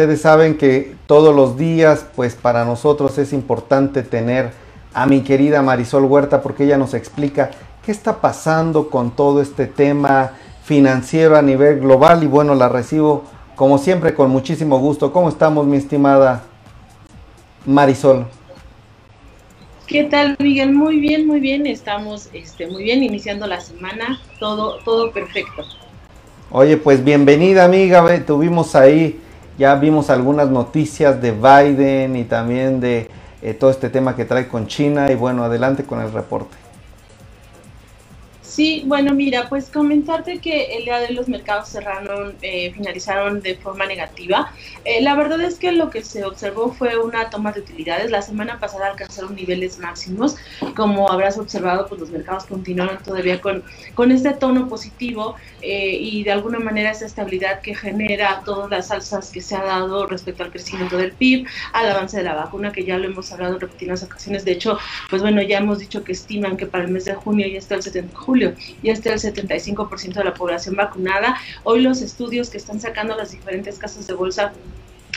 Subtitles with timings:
[0.00, 4.50] Ustedes saben que todos los días, pues para nosotros es importante tener
[4.94, 7.50] a mi querida Marisol Huerta porque ella nos explica
[7.84, 10.30] qué está pasando con todo este tema
[10.64, 13.24] financiero a nivel global y bueno, la recibo
[13.56, 15.12] como siempre con muchísimo gusto.
[15.12, 16.44] ¿Cómo estamos, mi estimada
[17.66, 18.24] Marisol?
[19.86, 20.72] ¿Qué tal, Miguel?
[20.72, 21.66] Muy bien, muy bien.
[21.66, 24.18] Estamos este, muy bien iniciando la semana.
[24.38, 25.62] Todo, todo perfecto.
[26.50, 28.24] Oye, pues bienvenida, amiga.
[28.24, 29.20] Tuvimos ahí,
[29.60, 33.10] ya vimos algunas noticias de Biden y también de
[33.42, 35.12] eh, todo este tema que trae con China.
[35.12, 36.56] Y bueno, adelante con el reporte.
[38.50, 43.54] Sí, bueno, mira, pues comentarte que el día de los mercados cerraron, eh, finalizaron de
[43.54, 44.52] forma negativa.
[44.84, 48.10] Eh, la verdad es que lo que se observó fue una toma de utilidades.
[48.10, 50.34] La semana pasada alcanzaron niveles máximos.
[50.74, 53.62] Como habrás observado, pues los mercados continuaron todavía con,
[53.94, 58.90] con este tono positivo eh, y de alguna manera esa estabilidad que genera todas las
[58.90, 62.72] alzas que se ha dado respecto al crecimiento del PIB, al avance de la vacuna,
[62.72, 64.44] que ya lo hemos hablado en repetidas ocasiones.
[64.44, 64.76] De hecho,
[65.08, 67.76] pues bueno, ya hemos dicho que estiman que para el mes de junio y hasta
[67.76, 68.39] el 70 de julio
[68.82, 71.36] ya está el 75% de la población vacunada.
[71.64, 74.52] Hoy los estudios que están sacando las diferentes casas de bolsa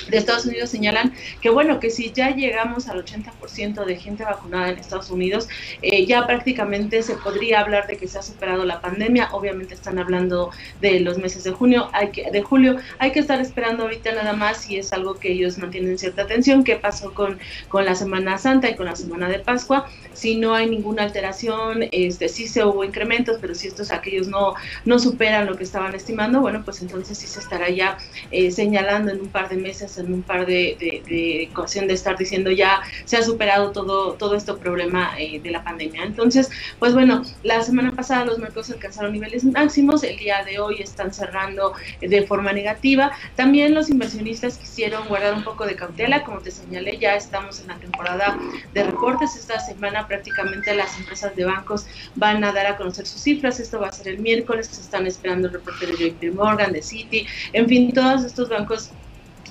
[0.10, 4.70] de Estados Unidos señalan que bueno, que si ya llegamos al 80% de gente vacunada
[4.70, 5.48] en Estados Unidos,
[5.82, 9.30] eh, ya prácticamente se podría hablar de que se ha superado la pandemia.
[9.32, 13.40] Obviamente están hablando de los meses de junio, hay que, de julio, hay que estar
[13.42, 16.64] esperando ahorita nada más y es algo que ellos mantienen cierta atención.
[16.64, 19.90] ¿Qué pasó con, con la Semana Santa y con la Semana de Pascua?
[20.14, 24.54] Si no hay ninguna alteración, este sí se hubo incrementos, pero si estos aquellos no,
[24.86, 27.98] no superan lo que estaban estimando, bueno, pues entonces sí se estará ya
[28.32, 31.50] eh, señalando en un par de meses en un par de, de, de
[31.88, 36.04] de estar diciendo ya se ha superado todo, todo este problema eh, de la pandemia.
[36.04, 36.50] Entonces,
[36.80, 41.14] pues bueno, la semana pasada los mercados alcanzaron niveles máximos, el día de hoy están
[41.14, 43.12] cerrando de forma negativa.
[43.36, 47.68] También los inversionistas quisieron guardar un poco de cautela, como te señalé, ya estamos en
[47.68, 48.38] la temporada
[48.74, 49.36] de reportes.
[49.36, 53.80] Esta semana prácticamente las empresas de bancos van a dar a conocer sus cifras, esto
[53.80, 57.26] va a ser el miércoles, se están esperando el reporte de JP Morgan, de Citi,
[57.54, 58.92] en fin, todos estos bancos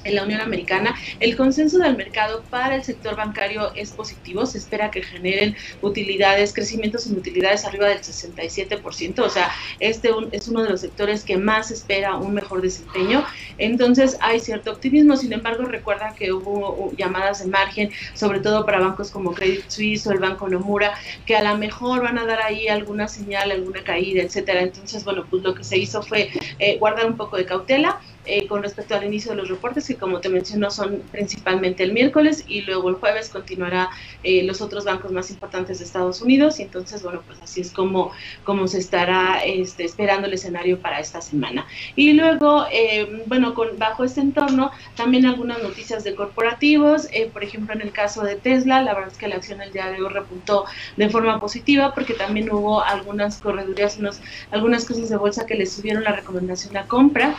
[0.04, 4.46] en la Unión Americana, el consenso del mercado para el sector bancario es positivo.
[4.46, 9.20] Se espera que generen utilidades, crecimientos en utilidades arriba del 67%.
[9.20, 9.50] O sea,
[9.80, 13.24] este es uno de los sectores que más espera un mejor desempeño.
[13.58, 15.16] Entonces, hay cierto optimismo.
[15.16, 20.06] Sin embargo, recuerda que hubo llamadas de margen, sobre todo para bancos como Credit Suisse
[20.06, 20.94] o el Banco Nomura,
[21.26, 24.62] que a lo mejor van a dar ahí alguna señal, alguna caída, etcétera.
[24.62, 28.46] Entonces, bueno, pues lo que se hizo fue eh, guardar un poco de cautela eh,
[28.46, 32.44] con respecto al inicio de los reportes, que como te menciono son principalmente el miércoles
[32.46, 33.90] y luego el jueves continuará
[34.22, 36.60] eh, los otros bancos más importantes de Estados Unidos.
[36.60, 38.12] Y entonces, bueno, pues así es como,
[38.44, 41.66] como se estará este, esperando el escenario para esta semana.
[41.96, 47.74] Y luego, eh, bueno, con, bajo este entorno, también algunas noticias de corporativos, por ejemplo,
[47.74, 50.12] en el caso de Tesla, la verdad es que la acción el día de hoy
[50.12, 50.64] repuntó
[50.96, 55.66] de forma positiva porque también hubo algunas corredurías, unos, algunas cosas de bolsa que le
[55.66, 57.34] subieron la recomendación a compra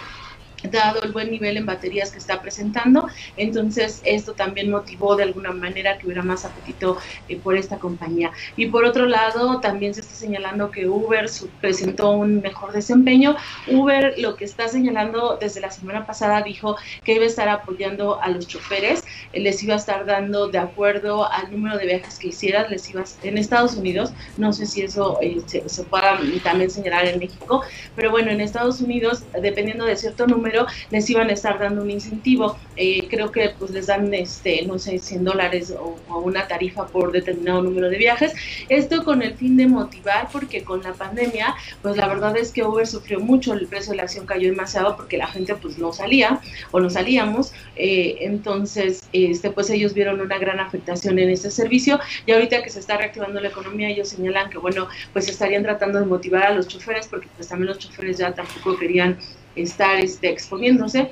[0.71, 3.07] dado el buen nivel en baterías que está presentando.
[3.37, 6.97] Entonces, esto también motivó de alguna manera que hubiera más apetito
[7.27, 8.31] eh, por esta compañía.
[8.55, 11.29] Y por otro lado, también se está señalando que Uber
[11.61, 13.35] presentó un mejor desempeño.
[13.67, 18.21] Uber lo que está señalando desde la semana pasada dijo que iba a estar apoyando
[18.21, 19.03] a los choferes,
[19.33, 22.89] eh, les iba a estar dando de acuerdo al número de viajes que hicieran, les
[22.89, 27.19] iba en Estados Unidos, no sé si eso eh, se, se pueda también señalar en
[27.19, 27.63] México,
[27.95, 30.52] pero bueno, en Estados Unidos, dependiendo de cierto número,
[30.89, 32.57] les iban a estar dando un incentivo.
[32.75, 37.11] Eh, creo que pues les dan, este, no sé, 100 dólares o, una tarifa por
[37.11, 38.33] determinado número de viajes.
[38.69, 42.63] Esto con el fin de motivar, porque con la pandemia, pues la verdad es que
[42.63, 45.91] Uber sufrió mucho, el precio de la acción cayó demasiado porque la gente pues no
[45.91, 46.39] salía
[46.71, 47.53] o no salíamos.
[47.75, 52.69] Eh, entonces, este, pues ellos vieron una gran afectación en este servicio y ahorita que
[52.69, 56.53] se está reactivando la economía, ellos señalan que, bueno, pues estarían tratando de motivar a
[56.53, 59.17] los choferes porque pues también los choferes ya tampoco querían
[59.55, 61.11] estar este, exponiéndose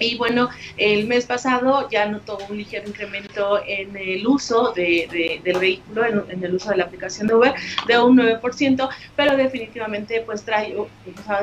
[0.00, 5.58] y bueno, el mes pasado ya notó un ligero incremento en el uso de, del
[5.58, 7.54] vehículo, en, el uso de la aplicación de Uber,
[7.86, 10.74] de un 9%, pero definitivamente pues trae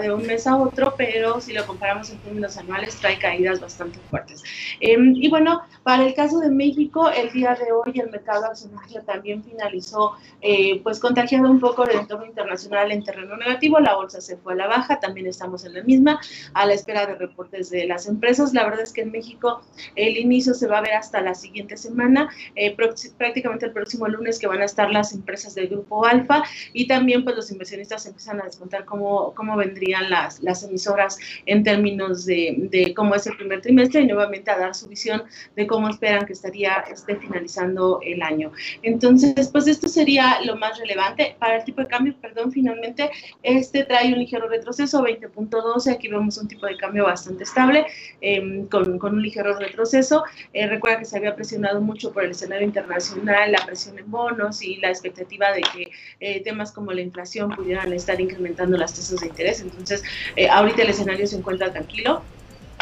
[0.01, 3.99] de un mes a otro, pero si lo comparamos en términos anuales trae caídas bastante
[4.09, 4.43] fuertes.
[4.79, 9.01] Em, y bueno, para el caso de México, el día de hoy el mercado accionario
[9.03, 14.19] también finalizó eh, pues contagiado un poco del entorno internacional en terreno negativo, la bolsa
[14.19, 16.19] se fue a la baja, también estamos en la misma,
[16.53, 19.61] a la espera de reportes de las empresas La verdad es que en México
[19.95, 24.39] el inicio se va a ver hasta la siguiente semana, eh, prácticamente el próximo lunes
[24.39, 26.43] que van a estar las empresas del grupo Alfa
[26.73, 31.63] y también pues los inversionistas empiezan a descontar cómo, cómo vendrían las, las emisoras en
[31.63, 35.23] términos de, de cómo es el primer trimestre y nuevamente a dar su visión
[35.55, 38.51] de cómo esperan que estaría esté finalizando el año.
[38.83, 41.35] Entonces, pues esto sería lo más relevante.
[41.39, 43.09] Para el tipo de cambio, perdón, finalmente,
[43.43, 47.85] este trae un ligero retroceso, 20.12, aquí vemos un tipo de cambio bastante estable,
[48.35, 50.23] em, con, con, un ligero retroceso.
[50.53, 54.61] Eh, recuerda que se había presionado mucho por el escenario internacional, la presión en bonos
[54.61, 59.21] y la expectativa de que eh, temas como la inflación pudieran estar incrementando las tasas
[59.21, 59.61] de interés.
[59.61, 60.03] Entonces,
[60.35, 62.21] eh, ahorita el escenario se encuentra tranquilo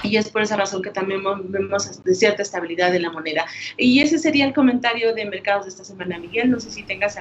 [0.04, 3.46] y es por esa razón que también vemos de cierta estabilidad en la moneda.
[3.78, 6.52] Y ese sería el comentario de mercados de esta semana, Miguel.
[6.52, 7.18] No sé si tengas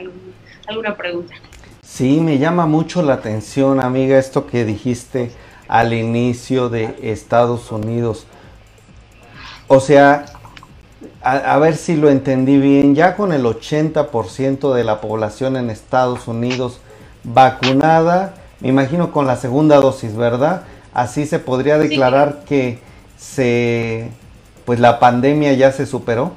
[0.67, 1.35] alguna pregunta.
[1.83, 5.31] Sí, me llama mucho la atención, amiga, esto que dijiste
[5.69, 8.27] al inicio de Estados Unidos.
[9.67, 10.27] O sea,
[11.23, 16.29] a, ver si lo entendí bien, ya con el 80% de la población en Estados
[16.29, 16.81] Unidos
[17.23, 20.65] vacunada, me imagino con la segunda dosis, ¿verdad?
[20.93, 22.79] Así se podría declarar que
[23.17, 24.11] se
[24.65, 26.33] pues la pandemia ya se superó.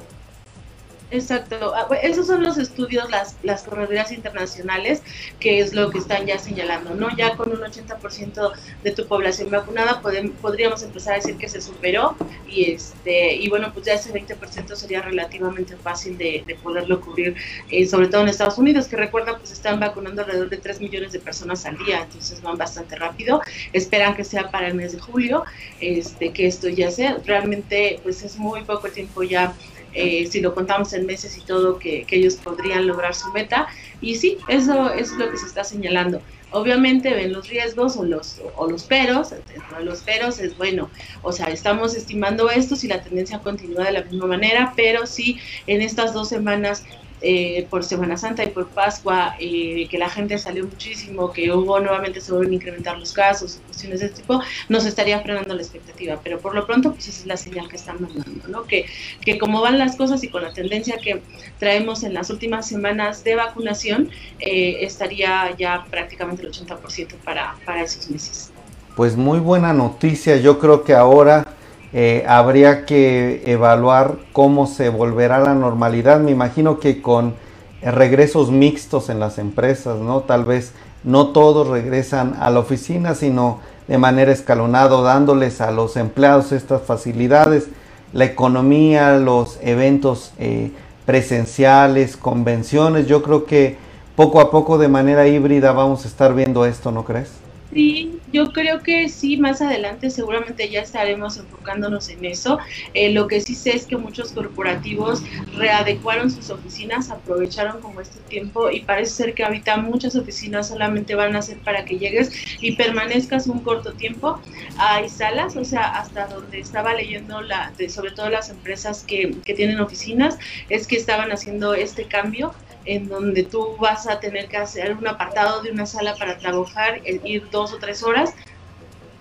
[1.09, 5.01] Exacto, ah, esos son los estudios, las, las corredoras internacionales,
[5.39, 7.15] que es lo que están ya señalando, ¿no?
[7.15, 8.51] Ya con un 80%
[8.83, 12.17] de tu población vacunada podríamos empezar a decir que se superó
[12.49, 17.35] y este y bueno, pues ya ese 20% sería relativamente fácil de, poderlo cubrir,
[17.69, 21.13] eh, sobre todo en Estados Unidos, que recuerda, pues están vacunando alrededor de 3 millones
[21.13, 24.99] de personas al día, entonces van bastante rápido, esperan que sea para el mes de
[24.99, 25.45] julio,
[25.79, 29.53] este que esto ya sea, realmente pues es muy poco tiempo ya
[29.93, 33.67] eh, si lo contamos en meses y todo, que, ellos podrían lograr su meta.
[34.01, 36.21] Y sí, eso es lo que se está señalando.
[36.49, 39.33] Obviamente ven los riesgos o los, o los peros,
[39.81, 40.89] los peros es bueno,
[41.21, 45.41] o sea, estamos estimando esto si la tendencia continúa de la misma manera, pero sí
[45.65, 46.85] en estas dos semanas
[47.21, 51.79] eh, por Semana Santa y por Pascua, eh, que la gente salió muchísimo, que hubo
[51.79, 55.61] nuevamente se vuelven a incrementar los casos, cuestiones de este tipo, nos estaría frenando la
[55.61, 56.19] expectativa.
[56.23, 58.63] Pero por lo pronto, pues esa es la señal que están mandando, ¿no?
[58.65, 58.85] Que,
[59.21, 61.21] que como van las cosas y con la tendencia que
[61.59, 64.09] traemos en las últimas semanas de vacunación,
[64.39, 68.51] eh, estaría ya prácticamente el 80% para, para esos meses.
[68.95, 71.56] Pues muy buena noticia, yo creo que ahora
[71.93, 76.19] eh, habría que evaluar cómo se volverá la normalidad.
[76.19, 77.35] Me imagino que con
[77.81, 80.21] regresos mixtos en las empresas, ¿no?
[80.21, 80.73] Tal vez
[81.03, 86.81] no todos regresan a la oficina, sino de manera escalonada, dándoles a los empleados estas
[86.81, 87.67] facilidades,
[88.13, 90.71] la economía, los eventos eh,
[91.05, 93.07] presenciales, convenciones.
[93.07, 93.77] Yo creo que
[94.15, 97.46] poco a poco de manera híbrida vamos a estar viendo esto, ¿no crees?
[97.69, 102.59] Sí, yo creo que sí, más adelante seguramente ya estaremos enfocándonos en eso.
[102.93, 105.21] Eh, lo que sí sé es que muchos corporativos
[105.51, 111.13] readecuaron sus oficinas, aprovecharon como este tiempo y parece ser que ahorita muchas oficinas solamente
[111.15, 112.31] van a ser para que llegues
[112.61, 114.41] y permanezcas un corto tiempo.
[114.75, 119.41] Hay salas, o sea, hasta donde estaba leyendo la, de, sobre todo las empresas que,
[119.43, 120.37] que tienen oficinas,
[120.69, 122.55] es que estaban haciendo este cambio
[122.87, 127.01] en donde tú vas a tener que hacer un apartado de una sala para trabajar,
[127.05, 128.33] ir dos o tres horas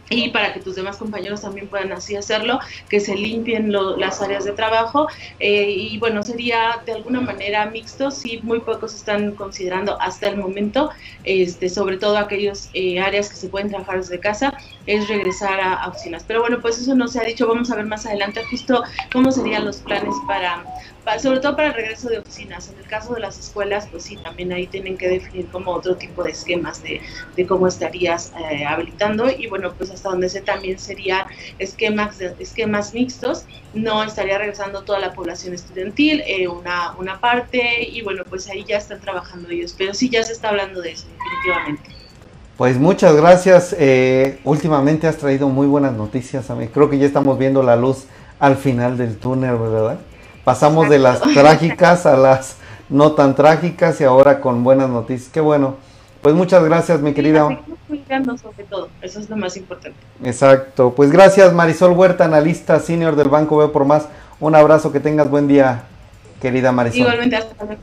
[0.08, 4.44] y para que tus demás compañeros también puedan así hacerlo, que se limpien las áreas
[4.44, 5.08] de trabajo
[5.40, 10.36] eh, y bueno, sería de alguna manera mixto, sí, muy pocos están considerando hasta el
[10.36, 10.90] momento,
[11.24, 15.88] este, sobre todo aquellos eh, áreas que se pueden trabajar desde casa, es regresar a,
[15.88, 16.24] oficinas.
[16.26, 18.82] Pero bueno, pues eso no se ha dicho, vamos a ver más adelante justo
[19.12, 20.64] cómo serían los planes para,
[21.18, 22.70] sobre todo para el regreso de oficinas.
[22.70, 25.96] En el caso de las escuelas, pues sí, también ahí tienen que definir como otro
[25.96, 27.00] tipo de esquemas de,
[27.36, 31.26] de cómo estarías eh, habilitando y bueno, pues hasta donde sé también sería
[31.58, 38.02] esquemas, esquemas mixtos, no estaría regresando toda la población estudiantil, eh, una, una parte y
[38.02, 41.06] bueno, pues ahí ya están trabajando ellos, pero sí ya se está hablando de eso
[41.08, 41.90] definitivamente.
[42.56, 43.76] Pues muchas gracias.
[43.78, 46.68] Eh, últimamente has traído muy buenas noticias a mí.
[46.68, 48.06] Creo que ya estamos viendo la luz
[48.38, 49.98] al final del túnel, ¿verdad?
[50.46, 55.28] Pasamos de las trágicas a las no tan trágicas y ahora con buenas noticias.
[55.32, 55.74] Qué bueno.
[56.22, 57.42] Pues muchas gracias, mi querida.
[58.40, 59.98] sobre todo, eso es lo más importante.
[60.22, 60.92] Exacto.
[60.94, 64.06] Pues gracias, Marisol Huerta, analista senior del Banco Veo por Más.
[64.38, 65.82] Un abrazo, que tengas buen día,
[66.40, 67.00] querida Marisol.
[67.00, 67.80] Igualmente, hasta luego.